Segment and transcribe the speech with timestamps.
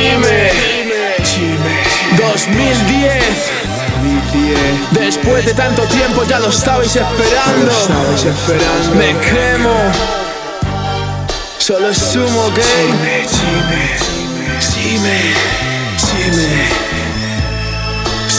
[0.00, 0.50] Chime.
[2.16, 3.60] 2010
[4.92, 7.70] Después de tanto tiempo ya lo estabais esperando.
[8.94, 9.74] Me quemo
[11.58, 13.26] Solo es sumo game
[16.08, 16.69] Chime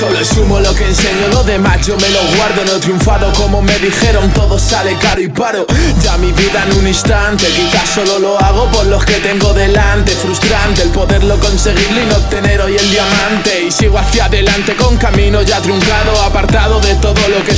[0.00, 3.30] Solo es humo lo que enseño, lo demás yo me lo guardo No he triunfado
[3.34, 5.66] como me dijeron, todo sale caro y paro.
[6.02, 10.12] Ya mi vida en un instante, quizás solo lo hago por los que tengo delante.
[10.12, 13.64] Frustrante el poderlo conseguirlo y no obtener hoy el diamante.
[13.68, 17.52] Y sigo hacia adelante con camino ya truncado Apartado de todo lo que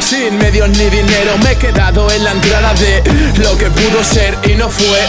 [0.00, 3.02] Sin medios ni dinero me he quedado en la entrada de
[3.42, 5.00] lo que pudo ser y no fue.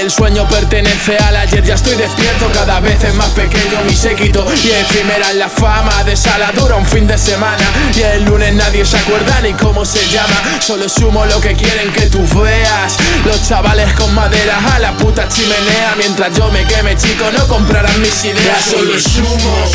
[0.00, 4.44] El sueño pertenece al ayer, ya estoy despierto Cada vez es más pequeño mi séquito.
[4.64, 7.64] Y efímera la fama de sala dura un fin de semana.
[7.96, 10.34] Y el lunes nadie se acuerda ni cómo se llama.
[10.58, 12.49] Solo sumo lo que quieren que tú veas
[13.50, 14.58] chavales con madera.
[14.74, 18.64] A la puta chimenea Mientras yo me queme chico no comprarán mis ideas.
[18.64, 19.66] Solo sumo,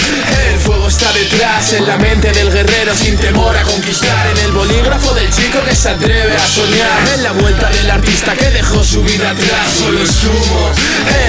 [0.48, 4.28] el fuego está detrás En la mente del guerrero sin temor a conquistar.
[4.28, 7.16] En el bolígrafo del chico que se atreve a soñar.
[7.16, 9.68] En la vuelta del artista que dejó su vida atrás.
[9.78, 10.72] Solo sumo,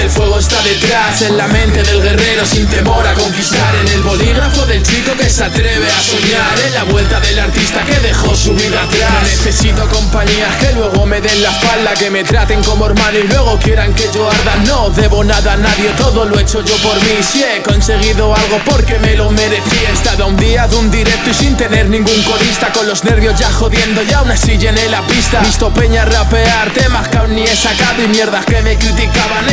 [0.01, 3.75] el fuego está detrás En la mente del guerrero sin temor a conquistar.
[3.75, 6.59] En el bolígrafo del chico que se atreve a soñar.
[6.65, 9.11] En la vuelta del artista que dejó su vida atrás.
[9.11, 13.23] No necesito compañías que luego me den la espalda Que me traten como hermano y
[13.23, 14.57] luego quieran que yo arda.
[14.67, 17.17] No debo nada a nadie, todo lo he hecho yo por mí.
[17.21, 19.75] Si he conseguido algo porque me lo merecí.
[19.89, 23.39] He estado un día de un directo y sin tener ningún corista Con los nervios
[23.39, 25.39] ya jodiendo y aún así llené la pista.
[25.39, 29.49] Visto peña rapear, temas que aún ni he sacado Y mierdas que me criticaban,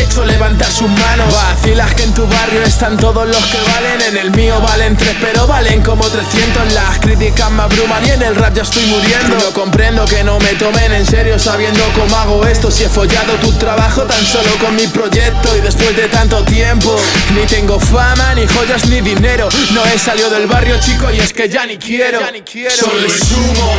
[0.85, 1.35] hecho levantar sus manos.
[1.35, 4.03] Vacilas que en tu barrio están todos los que valen.
[4.03, 8.23] En el mío valen tres pero valen como 300 Las críticas me abruman y en
[8.23, 9.37] el rap ya estoy muriendo.
[9.37, 12.71] No comprendo que no me tomen en serio sabiendo cómo hago esto.
[12.71, 16.97] Si he follado tu trabajo tan solo con mi proyecto Y después de tanto tiempo
[17.35, 19.49] Ni tengo fama, ni joyas, ni dinero.
[19.73, 23.73] No he salido del barrio chico y es que ya ni quiero, Solo es humo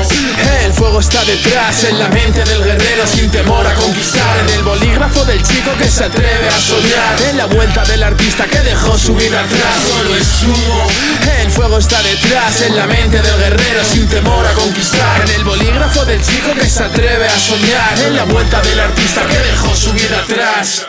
[0.63, 4.39] El fuego está detrás en la mente del guerrero Sin temor a conquistar.
[4.39, 5.24] En el bolígrafo
[5.85, 7.21] que se atreve a soñar.
[7.29, 9.83] En la vuelta del artista que dejó su vida atrás.
[9.87, 10.87] Solo es humo
[11.41, 15.21] el fuego está detrás, en la mente del guerrero sin temor a conquistar.
[15.21, 17.99] En el bolígrafo del chico que se atreve a soñar.
[17.99, 20.87] En la vuelta del artista que dejó su vida atrás